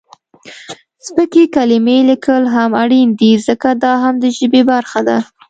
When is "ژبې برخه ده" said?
4.37-5.17